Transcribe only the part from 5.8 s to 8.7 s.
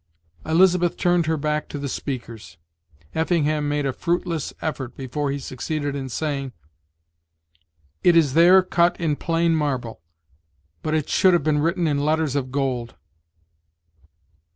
in saying: "It is there